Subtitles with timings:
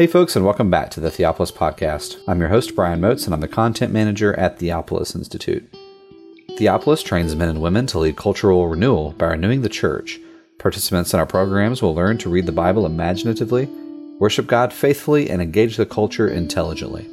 [0.00, 2.16] Hey, folks, and welcome back to the Theopolis Podcast.
[2.26, 5.70] I'm your host, Brian Moats, and I'm the content manager at Theopolis Institute.
[6.56, 10.18] Theopolis trains men and women to lead cultural renewal by renewing the church.
[10.56, 13.66] Participants in our programs will learn to read the Bible imaginatively,
[14.18, 17.04] worship God faithfully, and engage the culture intelligently.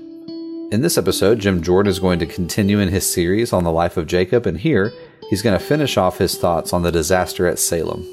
[0.72, 3.98] In this episode, Jim Jordan is going to continue in his series on the life
[3.98, 4.94] of Jacob, and here
[5.30, 8.08] he's going to finish off his thoughts on the disaster at Salem.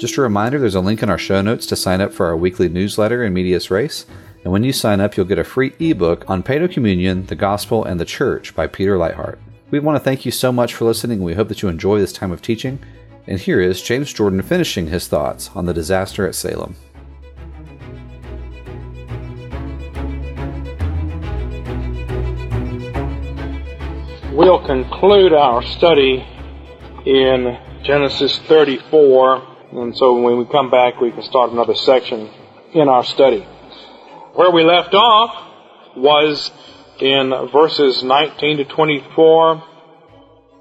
[0.00, 2.36] Just a reminder there's a link in our show notes to sign up for our
[2.36, 4.06] weekly newsletter in Medias Res.
[4.42, 7.84] And when you sign up, you'll get a free ebook on Paedo Communion, the Gospel,
[7.84, 9.36] and the Church by Peter Leithart.
[9.70, 11.22] We want to thank you so much for listening.
[11.22, 12.78] We hope that you enjoy this time of teaching.
[13.26, 16.76] And here is James Jordan finishing his thoughts on the disaster at Salem.
[24.32, 26.26] We'll conclude our study
[27.04, 32.28] in Genesis 34 and so when we come back, we can start another section
[32.74, 33.40] in our study.
[34.34, 36.50] Where we left off was
[36.98, 39.56] in verses 19 to 24,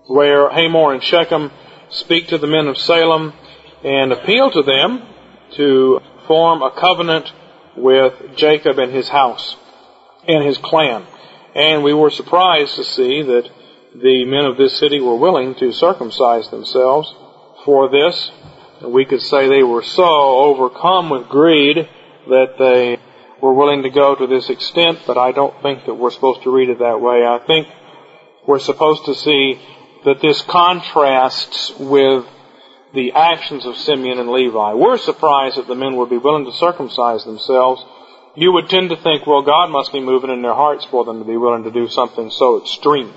[0.10, 1.52] where Hamor and Shechem
[1.90, 3.34] speak to the men of Salem
[3.84, 5.02] and appeal to them
[5.56, 7.32] to form a covenant
[7.76, 9.56] with Jacob and his house
[10.28, 11.08] and his clan.
[11.56, 13.50] And we were surprised to see that
[13.96, 17.12] the men of this city were willing to circumcise themselves
[17.66, 18.32] for this
[18.82, 21.90] we could say they were so overcome with greed
[22.28, 23.00] that they
[23.42, 26.52] were willing to go to this extent, but I don't think that we're supposed to
[26.52, 27.26] read it that way.
[27.26, 27.68] I think
[28.46, 29.60] we're supposed to see
[30.06, 32.26] that this contrasts with
[32.94, 34.74] the actions of Simeon and Levi.
[34.74, 37.84] We're surprised that the men would be willing to circumcise themselves.
[38.36, 41.20] You would tend to think, well, God must be moving in their hearts for them
[41.20, 43.14] to be willing to do something so extreme.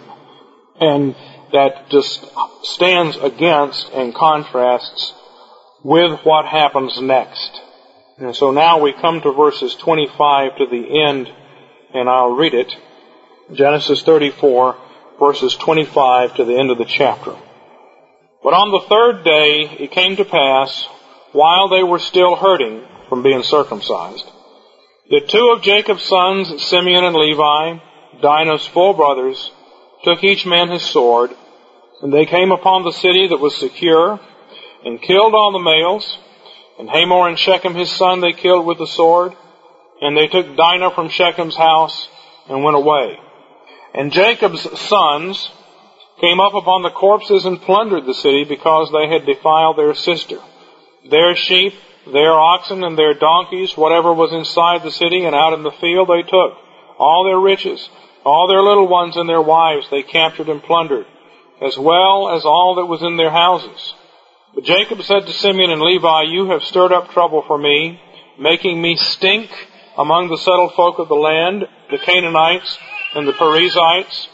[0.80, 1.14] And
[1.52, 2.26] that just
[2.62, 5.14] stands against and contrasts
[5.84, 7.60] with what happens next.
[8.18, 11.28] And so now we come to verses 25 to the end,
[11.94, 12.74] and I'll read it.
[13.52, 14.76] Genesis 34,
[15.18, 17.34] verses 25 to the end of the chapter.
[18.42, 20.86] But on the third day it came to pass,
[21.32, 24.30] while they were still hurting from being circumcised,
[25.10, 27.78] that two of Jacob's sons, Simeon and Levi,
[28.20, 29.50] Dinah's full brothers,
[30.04, 31.30] took each man his sword,
[32.02, 34.20] and they came upon the city that was secure,
[34.84, 36.18] and killed all the males.
[36.78, 39.34] And Hamor and Shechem his son they killed with the sword.
[40.00, 42.08] And they took Dinah from Shechem's house
[42.48, 43.18] and went away.
[43.94, 45.50] And Jacob's sons
[46.20, 50.38] came up upon the corpses and plundered the city because they had defiled their sister.
[51.10, 51.74] Their sheep,
[52.06, 56.08] their oxen, and their donkeys, whatever was inside the city and out in the field,
[56.08, 56.58] they took.
[56.98, 57.88] All their riches,
[58.24, 61.06] all their little ones and their wives they captured and plundered,
[61.60, 63.94] as well as all that was in their houses.
[64.54, 68.00] But Jacob said to Simeon and Levi, You have stirred up trouble for me,
[68.38, 69.50] making me stink
[69.96, 72.78] among the settled folk of the land, the Canaanites
[73.14, 74.28] and the Perizzites,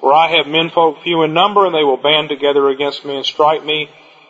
[0.00, 3.26] where I have menfolk few in number, and they will band together against me and
[3.26, 3.88] strike me,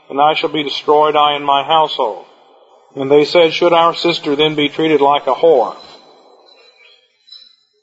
[0.08, 2.26] and I shall be destroyed, I and my household.
[2.96, 5.76] And they said, Should our sister then be treated like a whore?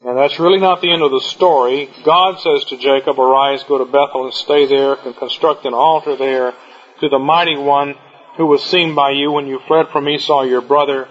[0.04, 1.90] And that's really not the end of the story.
[2.04, 6.16] God says to Jacob, Arise, go to Bethel and stay there, and construct an altar
[6.16, 6.54] there
[7.02, 7.96] to the mighty one
[8.38, 11.08] who was seen by you when you fled from Esau your brother.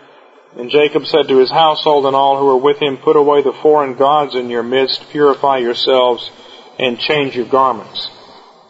[0.56, 3.53] And Jacob said to his household and all who were with him, Put away the
[3.53, 6.31] foreign gods in your midst, purify yourselves,
[6.78, 8.09] and change your garments.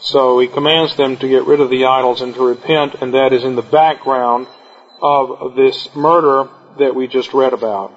[0.00, 3.32] So he commands them to get rid of the idols and to repent, and that
[3.32, 4.48] is in the background
[5.02, 6.48] of this murder
[6.78, 7.94] that we just read about.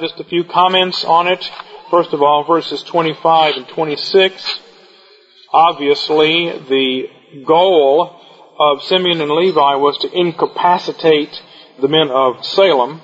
[0.00, 1.50] Just a few comments on it.
[1.90, 4.60] First of all, verses 25 and 26
[5.54, 7.08] obviously the
[7.46, 8.20] goal
[8.58, 11.40] of Simeon and Levi was to incapacitate
[11.80, 13.00] the men of Salem,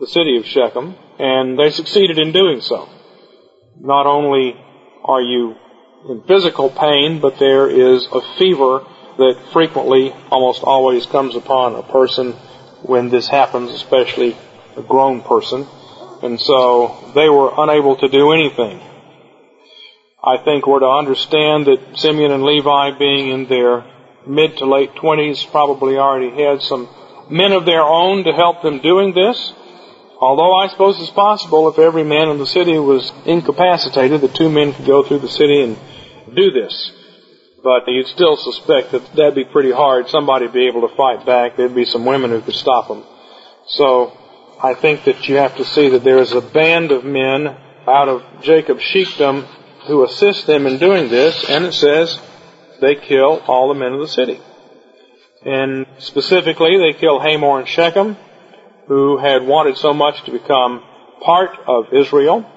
[0.00, 2.88] the city of Shechem, and they succeeded in doing so.
[3.78, 4.56] Not only
[5.04, 5.54] are you
[6.08, 8.84] in physical pain, but there is a fever
[9.18, 12.32] that frequently, almost always comes upon a person
[12.82, 14.36] when this happens, especially
[14.76, 15.66] a grown person.
[16.22, 18.80] And so they were unable to do anything.
[20.22, 23.86] I think we're to understand that Simeon and Levi, being in their
[24.26, 26.88] mid to late 20s, probably already had some
[27.30, 29.52] men of their own to help them doing this.
[30.20, 34.50] Although I suppose it's possible if every man in the city was incapacitated, the two
[34.50, 35.78] men could go through the city and
[36.34, 36.92] do this.
[37.62, 40.08] But you'd still suspect that that'd be pretty hard.
[40.08, 41.56] Somebody'd be able to fight back.
[41.56, 43.04] There'd be some women who could stop them.
[43.68, 44.12] So
[44.62, 47.56] I think that you have to see that there is a band of men
[47.86, 49.46] out of Jacob's sheikdom
[49.90, 52.18] who assist them in doing this, and it says
[52.80, 54.40] they kill all the men of the city.
[55.44, 58.16] And specifically, they kill Hamor and Shechem,
[58.86, 60.82] who had wanted so much to become
[61.22, 62.48] part of Israel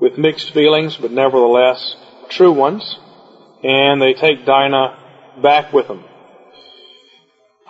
[0.00, 1.96] with mixed feelings, but nevertheless
[2.28, 2.98] true ones.
[3.62, 4.98] And they take Dinah
[5.42, 6.04] back with them.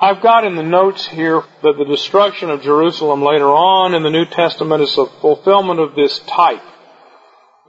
[0.00, 4.10] I've got in the notes here that the destruction of Jerusalem later on in the
[4.10, 6.62] New Testament is a fulfillment of this type.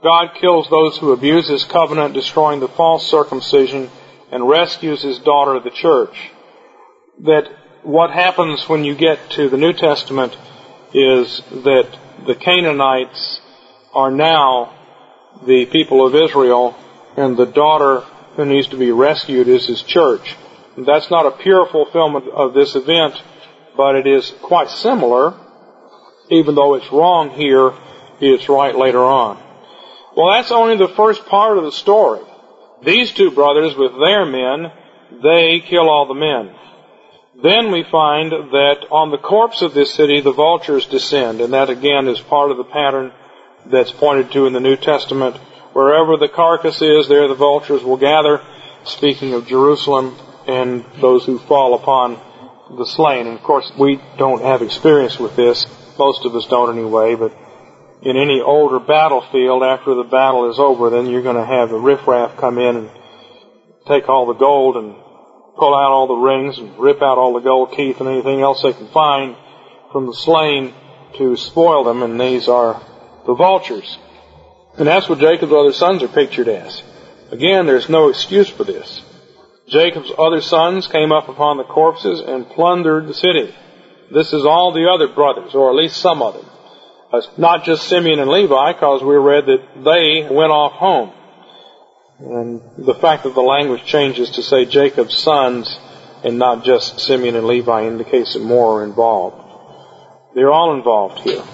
[0.02, 3.88] God kills those who abuse his covenant, destroying the false circumcision,
[4.32, 6.30] and rescues his daughter, the church.
[7.20, 7.48] That
[7.82, 10.36] what happens when you get to the New Testament
[10.92, 13.40] is that the Canaanites
[13.94, 14.74] are now
[15.46, 16.76] the people of Israel,
[17.16, 18.00] and the daughter
[18.36, 20.36] who needs to be rescued is his church.
[20.76, 23.20] That's not a pure fulfillment of this event,
[23.76, 25.34] but it is quite similar.
[26.30, 27.72] Even though it's wrong here,
[28.20, 29.51] it's right later on.
[30.16, 32.20] Well, that's only the first part of the story.
[32.84, 34.72] These two brothers with their men,
[35.22, 36.54] they kill all the men.
[37.42, 41.70] Then we find that on the corpse of this city, the vultures descend, and that
[41.70, 43.12] again is part of the pattern
[43.66, 45.36] that's pointed to in the New Testament.
[45.72, 48.42] Wherever the carcass is, there the vultures will gather.
[48.84, 50.16] Speaking of Jerusalem,
[50.46, 52.18] and those who fall upon
[52.76, 53.26] the slain.
[53.26, 55.66] And of course, we don't have experience with this.
[55.98, 57.36] Most of us don't anyway, but
[58.02, 61.78] in any older battlefield, after the battle is over, then you're going to have the
[61.78, 62.90] riffraff come in and
[63.86, 64.94] take all the gold and
[65.56, 68.62] pull out all the rings and rip out all the gold teeth and anything else
[68.62, 69.36] they can find
[69.92, 70.74] from the slain
[71.18, 72.82] to spoil them, and these are
[73.26, 73.98] the vultures.
[74.78, 76.82] And that's what Jacob's other sons are pictured as.
[77.30, 79.02] Again, there's no excuse for this.
[79.68, 83.54] Jacob's other sons came up upon the corpses and plundered the city.
[84.10, 86.46] This is all the other brothers, or at least some of them.
[87.36, 91.12] Not just Simeon and Levi, because we read that they went off home.
[92.18, 95.78] And the fact that the language changes to say Jacob's sons
[96.24, 99.36] and not just Simeon and Levi indicates that more are involved.
[100.34, 101.44] They're all involved here.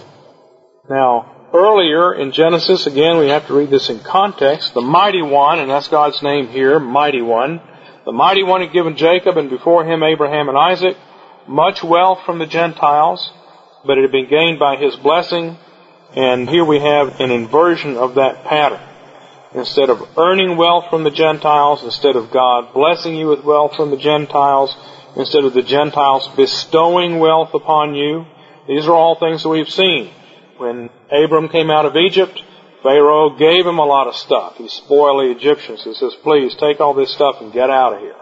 [0.89, 4.75] Now, earlier in Genesis, again, we have to read this in context.
[4.75, 7.61] The mighty one, and that's God's name here, mighty one,
[8.05, 10.97] the mighty one had given Jacob and before him Abraham and Isaac
[11.47, 13.33] much wealth from the Gentiles,
[13.85, 15.57] but it had been gained by his blessing.
[16.15, 18.81] And here we have an inversion of that pattern.
[19.55, 23.91] Instead of earning wealth from the Gentiles, instead of God blessing you with wealth from
[23.91, 24.75] the Gentiles,
[25.17, 28.27] instead of the Gentiles bestowing wealth upon you,
[28.67, 30.13] these are all things that we've seen.
[30.59, 32.43] When Abram came out of Egypt,
[32.83, 34.57] Pharaoh gave him a lot of stuff.
[34.57, 35.83] He spoiled the Egyptians.
[35.83, 38.17] He says, please take all this stuff and get out of here.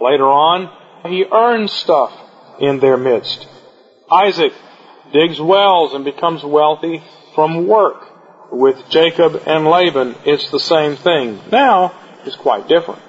[0.00, 0.70] Later on,
[1.10, 2.12] he earns stuff
[2.60, 3.46] in their midst.
[4.10, 4.52] Isaac
[5.12, 7.02] digs wells and becomes wealthy
[7.34, 8.04] from work.
[8.50, 11.38] With Jacob and Laban, it's the same thing.
[11.52, 11.94] Now,
[12.24, 13.02] it's quite different.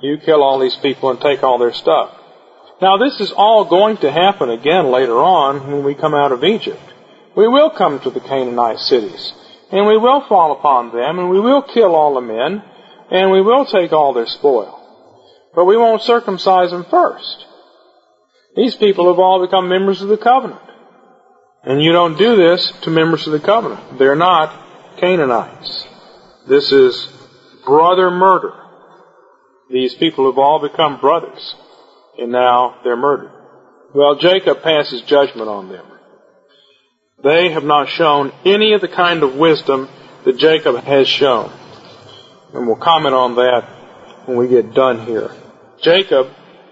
[0.00, 2.14] You kill all these people and take all their stuff.
[2.80, 6.44] Now, this is all going to happen again later on when we come out of
[6.44, 6.82] Egypt.
[7.36, 9.32] We will come to the Canaanite cities
[9.74, 12.62] and we will fall upon them, and we will kill all the men,
[13.10, 14.80] and we will take all their spoil.
[15.52, 17.44] But we won't circumcise them first.
[18.56, 20.60] These people have all become members of the covenant.
[21.66, 23.98] And you don't do this to members of the covenant.
[23.98, 25.86] They're not Canaanites.
[26.46, 27.08] This is
[27.64, 28.52] brother murder.
[29.70, 31.54] These people have all become brothers.
[32.18, 33.32] And now they're murdered.
[33.94, 35.86] Well, Jacob passes judgment on them.
[37.22, 39.88] They have not shown any of the kind of wisdom
[40.24, 41.50] that Jacob has shown.
[42.52, 43.62] And we'll comment on that
[44.26, 45.30] when we get done here.
[45.82, 46.28] Jacob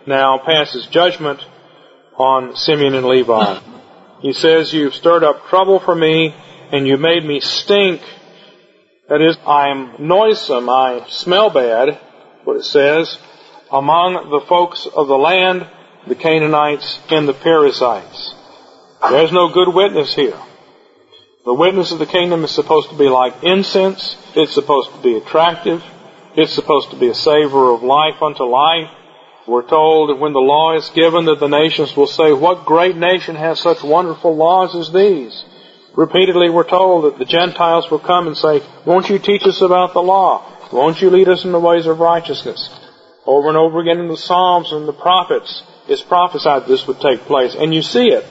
[0.07, 1.40] now passes judgment
[2.19, 3.72] on Simeon and Levi.
[4.23, 6.35] He says, You've stirred up trouble for me,
[6.71, 8.00] and you made me stink.
[9.09, 12.00] That is, I'm noisome, I smell bad,
[12.45, 13.19] what it says,
[13.71, 15.69] among the folks of the land,
[16.07, 18.35] the Canaanites and the Perizzites.
[19.11, 20.38] There's no good witness here.
[21.45, 24.17] The witness of the kingdom is supposed to be like incense.
[24.37, 25.83] It's supposed to be attractive.
[26.37, 28.88] It's supposed to be a savor of life unto life.
[29.46, 32.96] We're told that when the law is given that the nations will say, what great
[32.96, 35.44] nation has such wonderful laws as these?
[35.96, 39.94] Repeatedly we're told that the Gentiles will come and say, won't you teach us about
[39.94, 40.49] the law?
[40.72, 42.70] Won't you lead us in the ways of righteousness?
[43.26, 47.20] Over and over again in the Psalms and the prophets, it's prophesied this would take
[47.20, 47.54] place.
[47.58, 48.25] And you see it.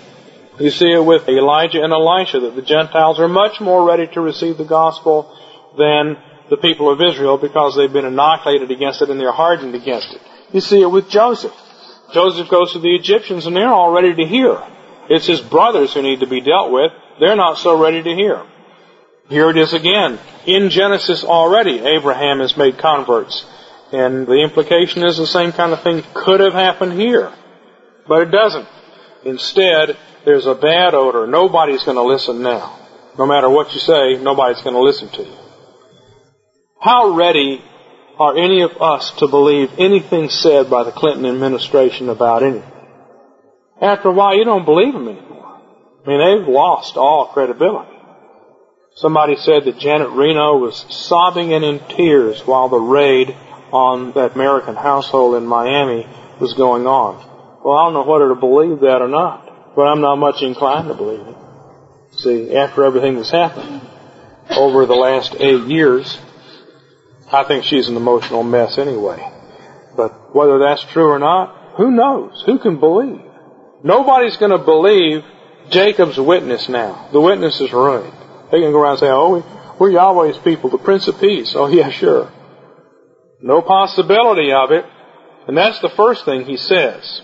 [0.59, 4.21] You see it with Elijah and Elisha that the Gentiles are much more ready to
[4.21, 5.35] receive the gospel
[5.77, 6.17] than
[6.49, 10.21] the people of Israel because they've been inoculated against it and they're hardened against it.
[10.53, 11.53] You see it with Joseph.
[12.13, 14.61] Joseph goes to the Egyptians and they're all ready to hear.
[15.09, 16.91] It's his brothers who need to be dealt with.
[17.19, 18.45] They're not so ready to hear.
[19.29, 20.19] Here it is again.
[20.45, 23.45] In Genesis already, Abraham has made converts.
[23.93, 27.31] And the implication is the same kind of thing could have happened here.
[28.07, 28.67] But it doesn't.
[29.23, 31.27] Instead, there's a bad odor.
[31.27, 32.77] Nobody's going to listen now.
[33.17, 35.37] No matter what you say, nobody's going to listen to you.
[36.79, 37.63] How ready
[38.21, 42.71] are any of us to believe anything said by the Clinton administration about anything?
[43.81, 45.59] After a while, you don't believe them anymore.
[46.05, 47.97] I mean, they've lost all credibility.
[48.95, 53.35] Somebody said that Janet Reno was sobbing and in tears while the raid
[53.71, 56.05] on that American household in Miami
[56.39, 57.15] was going on.
[57.63, 60.89] Well, I don't know whether to believe that or not, but I'm not much inclined
[60.89, 61.37] to believe it.
[62.19, 63.81] See, after everything that's happened
[64.51, 66.19] over the last eight years,
[67.31, 69.25] I think she's an emotional mess anyway.
[69.95, 72.43] But whether that's true or not, who knows?
[72.45, 73.21] Who can believe?
[73.83, 75.23] Nobody's going to believe
[75.69, 77.09] Jacob's witness now.
[77.11, 78.13] The witness is ruined.
[78.51, 81.53] They can go around and say, oh, we're Yahweh's people, the Prince of Peace.
[81.55, 82.31] Oh, yeah, sure.
[83.41, 84.85] No possibility of it.
[85.47, 87.21] And that's the first thing he says.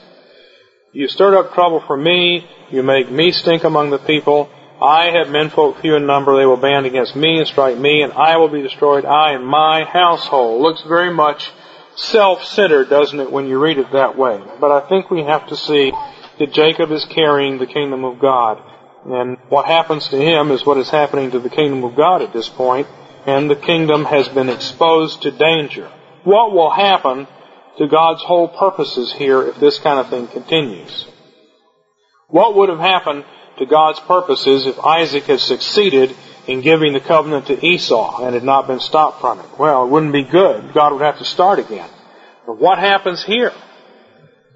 [0.92, 2.48] You stirred up trouble for me.
[2.72, 4.50] You make me stink among the people.
[4.82, 6.38] I have menfolk few in number.
[6.38, 9.46] They will band against me and strike me, and I will be destroyed, I and
[9.46, 10.62] my household.
[10.62, 11.52] Looks very much
[11.96, 14.40] self-centered, doesn't it, when you read it that way?
[14.60, 15.92] But I think we have to see
[16.38, 18.62] that Jacob is carrying the kingdom of God.
[19.06, 22.34] And what happens to him is what is happening to the kingdom of God at
[22.34, 22.88] this point,
[23.26, 25.92] and the kingdom has been exposed to danger.
[26.24, 27.28] What will happen
[27.80, 31.08] to God's whole purposes here if this kind of thing continues?
[32.28, 33.26] What would have happened
[33.58, 36.16] to God's purposes if Isaac had succeeded
[36.48, 39.46] in giving the covenant to Esau and had not been stopped from it.
[39.60, 40.74] Well, it wouldn't be good.
[40.74, 41.90] God would have to start again.
[42.46, 43.52] But what happens here?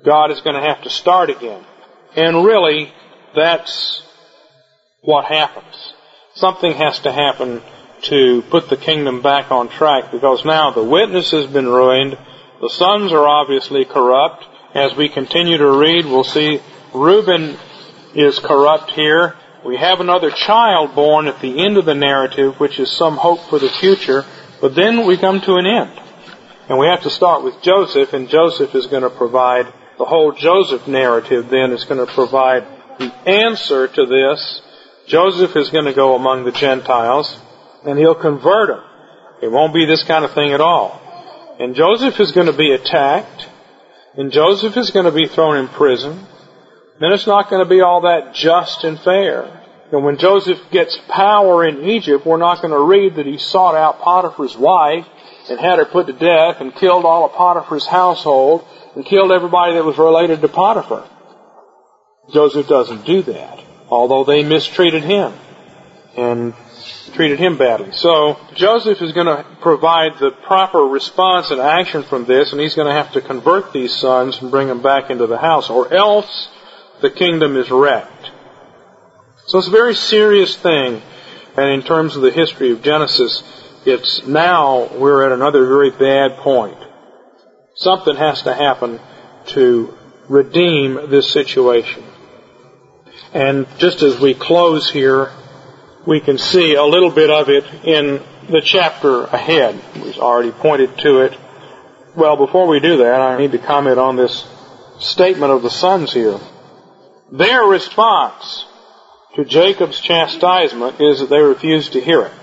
[0.05, 1.63] God is going to have to start again.
[2.15, 2.91] And really,
[3.35, 4.01] that's
[5.01, 5.93] what happens.
[6.35, 7.61] Something has to happen
[8.03, 12.17] to put the kingdom back on track because now the witness has been ruined.
[12.61, 14.45] The sons are obviously corrupt.
[14.73, 16.61] As we continue to read, we'll see
[16.93, 17.57] Reuben
[18.15, 19.35] is corrupt here.
[19.65, 23.41] We have another child born at the end of the narrative, which is some hope
[23.49, 24.25] for the future,
[24.59, 25.99] but then we come to an end.
[26.69, 30.31] And we have to start with Joseph, and Joseph is going to provide the whole
[30.31, 32.65] Joseph narrative then is going to provide
[32.97, 34.61] the answer to this.
[35.05, 37.39] Joseph is going to go among the Gentiles,
[37.85, 38.83] and he'll convert them.
[39.43, 40.99] It won't be this kind of thing at all.
[41.59, 43.47] And Joseph is going to be attacked,
[44.15, 46.25] and Joseph is going to be thrown in prison,
[47.01, 49.59] then it's not going to be all that just and fair.
[49.91, 53.75] And when Joseph gets power in Egypt, we're not going to read that he sought
[53.75, 55.05] out Potiphar's wife
[55.49, 58.65] and had her put to death and killed all of Potiphar's household
[58.95, 61.07] and killed everybody that was related to Potiphar.
[62.31, 65.33] Joseph doesn't do that, although they mistreated him
[66.15, 66.53] and
[67.13, 67.91] treated him badly.
[67.91, 72.75] So Joseph is going to provide the proper response and action from this, and he's
[72.75, 75.93] going to have to convert these sons and bring them back into the house, or
[75.93, 76.47] else
[77.01, 78.31] the kingdom is wrecked.
[79.47, 81.01] So it's a very serious thing.
[81.57, 83.43] And in terms of the history of Genesis,
[83.85, 86.77] it's now we're at another very bad point.
[87.75, 88.99] Something has to happen
[89.47, 89.97] to
[90.29, 92.03] redeem this situation.
[93.33, 95.31] And just as we close here,
[96.05, 99.79] we can see a little bit of it in the chapter ahead.
[99.95, 101.37] We've already pointed to it.
[102.15, 104.45] Well, before we do that, I need to comment on this
[104.99, 106.39] statement of the sons here.
[107.31, 108.65] Their response
[109.35, 112.33] to Jacob's chastisement is that they refuse to hear it.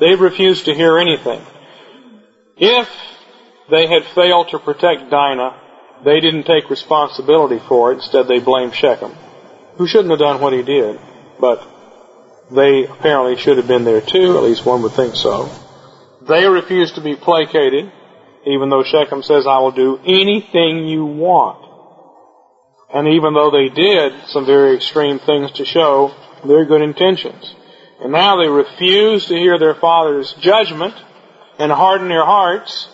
[0.00, 1.42] They refuse to hear anything.
[2.56, 2.88] If
[3.70, 5.60] they had failed to protect Dinah,
[6.04, 7.96] they didn't take responsibility for it.
[7.96, 9.12] Instead, they blamed Shechem,
[9.76, 10.98] who shouldn't have done what he did.
[11.38, 11.66] But
[12.50, 14.36] they apparently should have been there too.
[14.36, 15.50] At least one would think so.
[16.22, 17.92] They refused to be placated,
[18.46, 21.71] even though Shechem says, I will do anything you want.
[22.92, 27.54] And even though they did some very extreme things to show their good intentions.
[28.00, 30.94] And now they refuse to hear their father's judgment
[31.58, 32.88] and harden their hearts.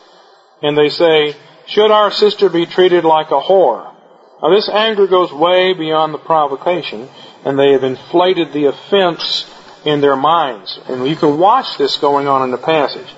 [0.62, 1.35] And they say,
[1.67, 3.95] should our sister be treated like a whore?
[4.43, 7.09] Now this anger goes way beyond the provocation
[7.45, 9.50] and they have inflated the offense
[9.85, 10.78] in their minds.
[10.88, 13.09] And you can watch this going on in the passage.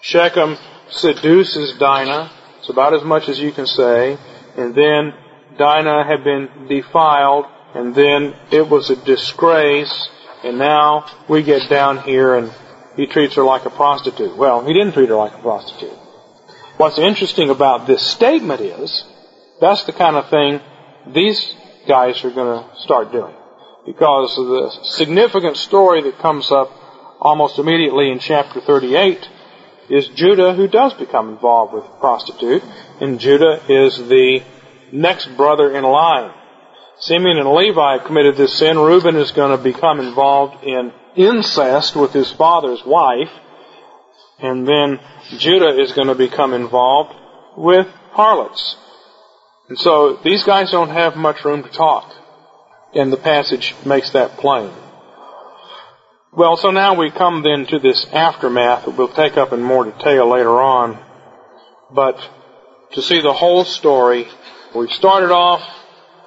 [0.00, 0.56] Shechem
[0.90, 2.30] seduces Dinah.
[2.58, 4.18] It's about as much as you can say.
[4.56, 5.14] And then
[5.58, 10.08] Dinah had been defiled, and then it was a disgrace,
[10.44, 12.52] and now we get down here and
[12.96, 14.36] he treats her like a prostitute.
[14.36, 15.96] Well, he didn't treat her like a prostitute.
[16.76, 19.04] What's interesting about this statement is
[19.60, 20.60] that's the kind of thing
[21.06, 21.54] these
[21.86, 23.34] guys are going to start doing.
[23.86, 26.70] Because the significant story that comes up
[27.20, 29.28] almost immediately in chapter 38
[29.88, 32.62] is Judah who does become involved with a prostitute,
[33.00, 34.42] and Judah is the
[34.92, 36.32] next brother in line.
[37.00, 38.78] Simeon and Levi committed this sin.
[38.78, 43.30] Reuben is going to become involved in incest with his father's wife.
[44.38, 45.00] And then
[45.38, 47.14] Judah is going to become involved
[47.56, 48.76] with harlots.
[49.68, 52.12] And so these guys don't have much room to talk.
[52.94, 54.72] And the passage makes that plain.
[56.34, 59.84] Well, so now we come then to this aftermath that we'll take up in more
[59.84, 61.02] detail later on.
[61.94, 62.16] But
[62.92, 64.26] to see the whole story,
[64.74, 65.62] we started off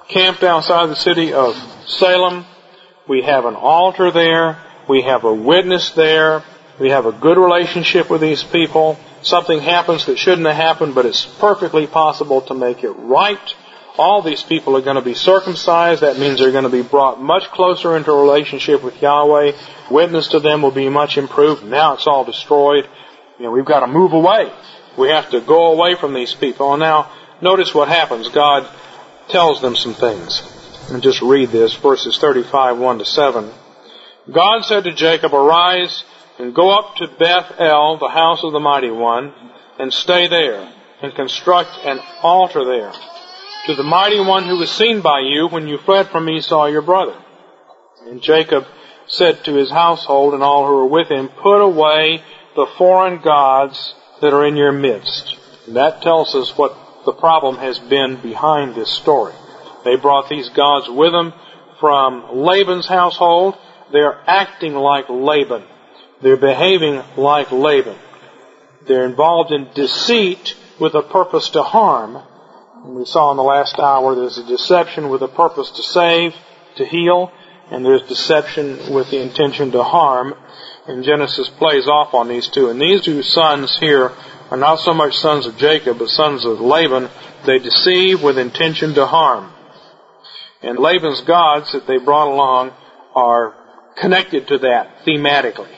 [0.08, 2.44] camped outside the city of Salem.
[3.08, 4.62] We have an altar there.
[4.88, 6.44] We have a witness there.
[6.78, 8.98] We have a good relationship with these people.
[9.22, 13.54] Something happens that shouldn't have happened, but it's perfectly possible to make it right
[13.98, 16.02] all these people are going to be circumcised.
[16.02, 19.52] That means they're going to be brought much closer into a relationship with Yahweh.
[19.90, 21.64] Witness to them will be much improved.
[21.64, 22.88] Now it's all destroyed.
[23.38, 24.52] You know, we've got to move away.
[24.98, 26.76] We have to go away from these people.
[26.76, 28.28] Now, notice what happens.
[28.28, 28.68] God
[29.28, 30.42] tells them some things.
[30.90, 33.52] And just read this, verses 35, 1 to 7.
[34.32, 36.04] God said to Jacob, Arise
[36.38, 39.32] and go up to Beth El, the house of the mighty one,
[39.78, 42.92] and stay there, and construct an altar there
[43.66, 46.82] to the mighty one who was seen by you when you fled from Esau your
[46.82, 47.16] brother.
[48.06, 48.64] And Jacob
[49.08, 52.22] said to his household and all who were with him, Put away
[52.54, 55.36] the foreign gods that are in your midst.
[55.66, 56.76] And that tells us what
[57.06, 59.32] the problem has been behind this story.
[59.84, 61.32] They brought these gods with them
[61.80, 63.56] from Laban's household.
[63.92, 65.64] They're acting like Laban.
[66.20, 67.96] They're behaving like Laban.
[68.86, 72.22] They're involved in deceit with a purpose to harm
[72.94, 76.34] we saw in the last hour there's a deception with a purpose to save,
[76.76, 77.32] to heal,
[77.70, 80.34] and there's deception with the intention to harm.
[80.86, 82.68] And Genesis plays off on these two.
[82.68, 84.12] And these two sons here
[84.50, 87.08] are not so much sons of Jacob, but sons of Laban.
[87.44, 89.52] They deceive with intention to harm.
[90.62, 92.72] And Laban's gods that they brought along
[93.14, 93.54] are
[93.96, 95.74] connected to that thematically.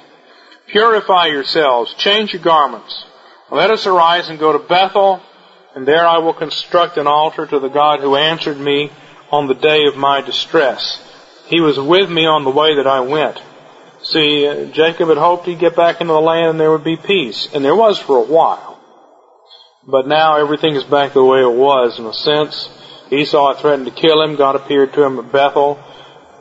[0.66, 3.04] Purify yourselves, change your garments.
[3.50, 5.22] Let us arise and go to Bethel
[5.78, 8.90] and there I will construct an altar to the God who answered me
[9.30, 11.00] on the day of my distress.
[11.46, 13.40] He was with me on the way that I went.
[14.10, 16.96] See, uh, Jacob had hoped he'd get back into the land and there would be
[16.96, 18.80] peace, and there was for a while.
[19.86, 22.70] But now everything is back the way it was in a sense.
[23.10, 24.36] Esau threatened to kill him.
[24.36, 25.74] God appeared to him at Bethel.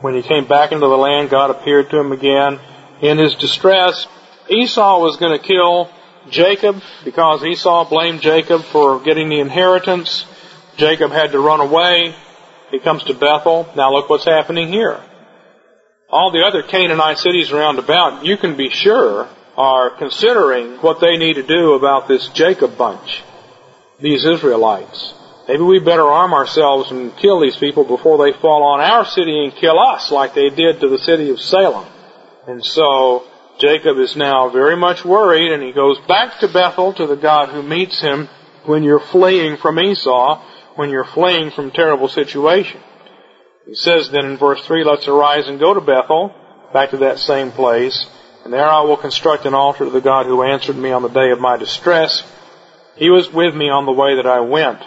[0.00, 2.58] When he came back into the land, God appeared to him again.
[3.02, 4.06] In his distress,
[4.48, 5.90] Esau was going to kill
[6.30, 10.24] Jacob, because Esau blamed Jacob for getting the inheritance,
[10.76, 12.14] Jacob had to run away.
[12.70, 13.66] He comes to Bethel.
[13.76, 15.02] Now look what's happening here.
[16.10, 21.18] All the other Canaanite cities around about, you can be sure, are considering what they
[21.18, 23.22] need to do about this Jacob bunch,
[24.00, 25.12] these Israelites.
[25.46, 29.44] Maybe we better arm ourselves and kill these people before they fall on our city
[29.44, 31.86] and kill us like they did to the city of Salem.
[32.46, 33.24] And so
[33.58, 37.50] Jacob is now very much worried and he goes back to Bethel to the God
[37.50, 38.28] who meets him
[38.64, 40.42] when you're fleeing from Esau,
[40.76, 42.80] when you're fleeing from terrible situation.
[43.68, 46.34] He says then in verse 3, let's arise and go to Bethel,
[46.72, 48.06] back to that same place,
[48.44, 51.08] and there I will construct an altar to the God who answered me on the
[51.08, 52.22] day of my distress.
[52.96, 54.80] He was with me on the way that I went.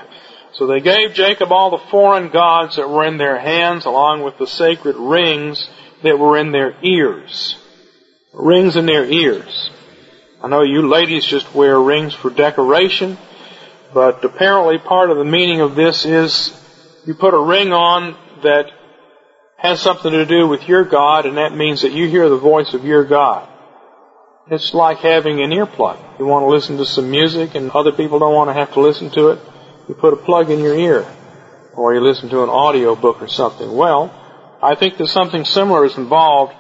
[0.54, 4.38] So they gave Jacob all the foreign gods that were in their hands, along with
[4.38, 5.70] the sacred rings
[6.04, 7.56] that were in their ears
[8.34, 9.70] rings in their ears.
[10.42, 13.18] I know you ladies just wear rings for decoration,
[13.94, 16.52] but apparently part of the meaning of this is
[17.06, 18.66] you put a ring on that
[19.58, 22.74] has something to do with your God, and that means that you hear the voice
[22.74, 23.48] of your God.
[24.50, 26.20] It's like having an earplug.
[26.20, 28.82] You want to listen to some music and other people don't want to have to
[28.82, 29.40] listen to it.
[29.88, 31.06] You put a plug in your ear.
[31.74, 33.72] Or you listen to an audio book or something.
[33.72, 34.12] Well,
[34.62, 36.54] I think that something similar is involved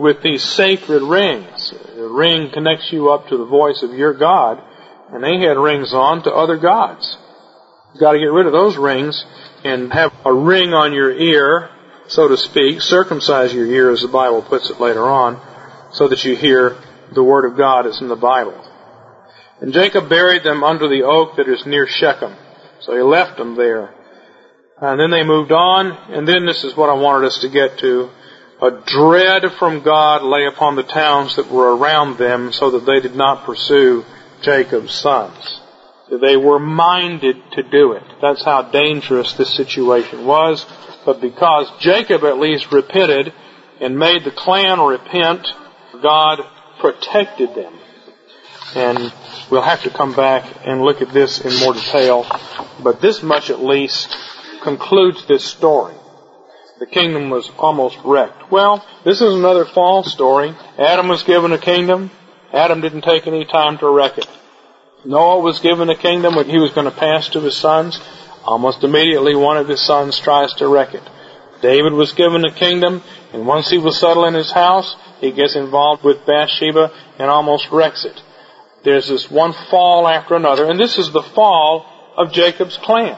[0.00, 1.72] with these sacred rings.
[1.94, 4.62] The ring connects you up to the voice of your God,
[5.12, 7.16] and they had rings on to other gods.
[7.92, 9.24] You've got to get rid of those rings
[9.66, 11.70] and have a ring on your ear,
[12.08, 15.40] so to speak, circumcise your ear as the Bible puts it later on,
[15.92, 16.76] so that you hear
[17.12, 18.62] the Word of God as in the Bible.
[19.60, 22.34] And Jacob buried them under the oak that is near Shechem.
[22.80, 23.94] So he left them there.
[24.78, 27.78] And then they moved on, and then this is what I wanted us to get
[27.78, 28.10] to.
[28.60, 33.00] A dread from God lay upon the towns that were around them so that they
[33.00, 34.04] did not pursue
[34.42, 35.55] Jacob's sons.
[36.10, 38.04] They were minded to do it.
[38.22, 40.64] That's how dangerous this situation was.
[41.04, 43.32] But because Jacob at least repented
[43.80, 45.46] and made the clan repent,
[46.02, 46.40] God
[46.78, 47.74] protected them.
[48.74, 49.12] And
[49.50, 52.26] we'll have to come back and look at this in more detail.
[52.82, 54.16] But this much at least
[54.62, 55.94] concludes this story.
[56.78, 58.50] the kingdom was almost wrecked.
[58.50, 60.54] Well, this is another false story.
[60.78, 62.10] Adam was given a kingdom.
[62.52, 64.28] Adam didn't take any time to wreck it.
[65.06, 68.00] Noah was given a kingdom that he was going to pass to his sons.
[68.44, 71.02] Almost immediately, one of his sons tries to wreck it.
[71.62, 75.56] David was given a kingdom, and once he was settled in his house, he gets
[75.56, 78.20] involved with Bathsheba and almost wrecks it.
[78.84, 83.16] There's this one fall after another, and this is the fall of Jacob's clan.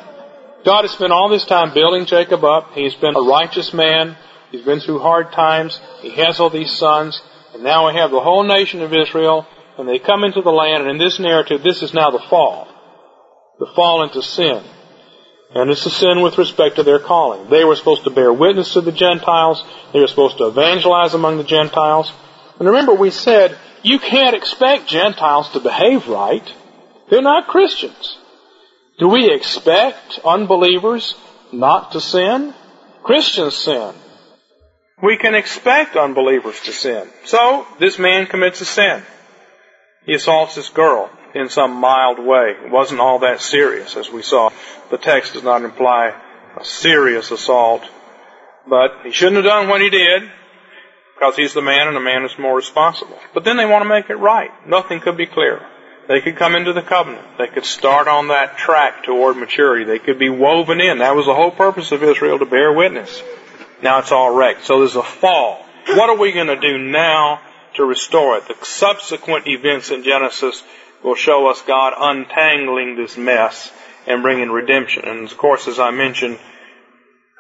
[0.65, 2.73] God has spent all this time building Jacob up.
[2.75, 4.17] He's been a righteous man.
[4.51, 5.81] He's been through hard times.
[6.01, 7.21] He has all these sons.
[7.55, 9.47] And now we have the whole nation of Israel,
[9.79, 12.69] and they come into the land, and in this narrative, this is now the fall.
[13.59, 14.63] The fall into sin.
[15.55, 17.49] And it's a sin with respect to their calling.
[17.49, 19.65] They were supposed to bear witness to the Gentiles.
[19.93, 22.13] They were supposed to evangelize among the Gentiles.
[22.59, 26.53] And remember we said, you can't expect Gentiles to behave right.
[27.09, 28.19] They're not Christians.
[28.99, 31.15] Do we expect unbelievers
[31.53, 32.53] not to sin?
[33.03, 33.95] Christians sin.
[35.03, 37.09] We can expect unbelievers to sin.
[37.25, 39.03] So, this man commits a sin.
[40.09, 42.57] He assaults this girl in some mild way.
[42.65, 44.49] It wasn't all that serious, as we saw.
[44.91, 46.15] The text does not imply
[46.59, 47.83] a serious assault.
[48.67, 50.23] But he shouldn't have done what he did,
[51.15, 53.19] because he's the man and the man is more responsible.
[53.35, 54.51] But then they want to make it right.
[54.67, 55.67] Nothing could be clearer.
[56.09, 57.37] They could come into the covenant.
[57.37, 59.85] They could start on that track toward maturity.
[59.85, 61.01] They could be woven in.
[61.01, 63.23] That was the whole purpose of Israel to bear witness.
[63.83, 64.65] Now it's all wrecked.
[64.65, 65.63] So there's a fall.
[65.87, 67.43] What are we going to do now
[67.79, 68.47] to restore it?
[68.47, 70.63] The subsequent events in Genesis
[71.03, 73.73] will show us God untangling this mess
[74.07, 75.05] and bringing redemption.
[75.07, 76.39] And of course, as I mentioned,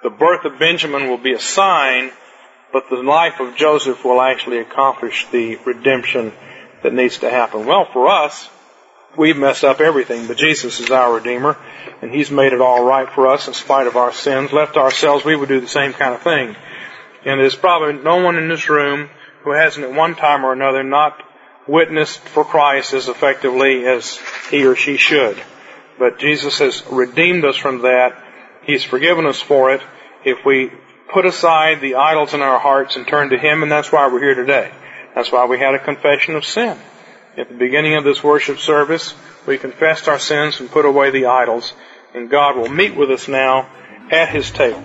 [0.02, 2.10] the birth of Benjamin will be a sign,
[2.72, 6.32] but the life of Joseph will actually accomplish the redemption
[6.82, 7.66] that needs to happen.
[7.66, 8.48] Well, for us,
[9.16, 11.56] we've messed up everything, but Jesus is our Redeemer,
[12.00, 14.52] and He's made it all right for us in spite of our sins.
[14.52, 16.54] Left ourselves, we would do the same kind of thing.
[17.24, 19.10] And there's probably no one in this room
[19.42, 21.22] who hasn't at one time or another not
[21.66, 24.18] witnessed for Christ as effectively as
[24.50, 25.40] he or she should.
[25.98, 28.22] But Jesus has redeemed us from that.
[28.62, 29.82] He's forgiven us for it.
[30.24, 30.70] If we
[31.08, 34.20] put aside the idols in our hearts and turn to Him, and that's why we're
[34.20, 34.70] here today.
[35.14, 36.78] That's why we had a confession of sin.
[37.36, 39.14] At the beginning of this worship service,
[39.46, 41.72] we confessed our sins and put away the idols,
[42.14, 43.68] and God will meet with us now
[44.10, 44.84] at His table.